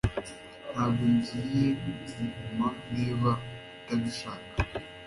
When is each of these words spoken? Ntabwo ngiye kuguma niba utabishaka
Ntabwo 0.71 1.03
ngiye 1.13 1.67
kuguma 2.15 2.67
niba 2.93 3.31
utabishaka 3.79 4.53